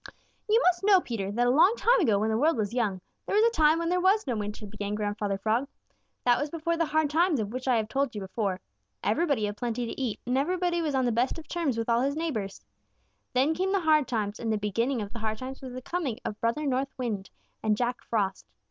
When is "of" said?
7.39-7.49, 11.37-11.47, 15.03-15.13, 16.25-16.29